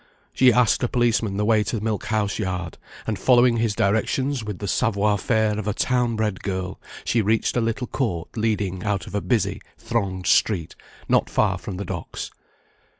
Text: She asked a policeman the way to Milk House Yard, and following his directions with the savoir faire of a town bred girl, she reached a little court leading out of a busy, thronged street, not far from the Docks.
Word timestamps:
She 0.33 0.51
asked 0.51 0.81
a 0.81 0.87
policeman 0.87 1.37
the 1.37 1.45
way 1.45 1.63
to 1.65 1.79
Milk 1.79 2.05
House 2.05 2.39
Yard, 2.39 2.79
and 3.05 3.19
following 3.19 3.57
his 3.57 3.75
directions 3.75 4.43
with 4.43 4.57
the 4.57 4.67
savoir 4.67 5.15
faire 5.19 5.59
of 5.59 5.67
a 5.67 5.75
town 5.75 6.15
bred 6.15 6.41
girl, 6.41 6.79
she 7.05 7.21
reached 7.21 7.55
a 7.55 7.61
little 7.61 7.85
court 7.85 8.35
leading 8.35 8.83
out 8.83 9.05
of 9.05 9.13
a 9.13 9.21
busy, 9.21 9.61
thronged 9.77 10.25
street, 10.25 10.75
not 11.07 11.29
far 11.29 11.59
from 11.59 11.77
the 11.77 11.85
Docks. 11.85 12.31